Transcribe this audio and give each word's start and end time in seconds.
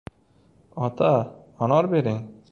—Ota, 0.87 1.11
anor 1.67 1.91
bering! 1.95 2.21